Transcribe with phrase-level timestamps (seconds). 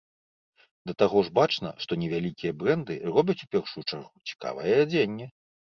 [0.91, 5.35] Да таго ж бачна, што невялікія брэнды робяць у першую чаргу цікавае адзенне.